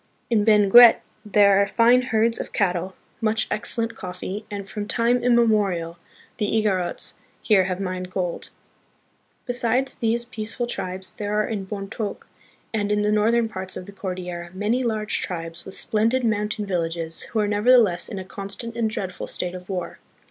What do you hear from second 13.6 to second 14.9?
of the Cordillera, many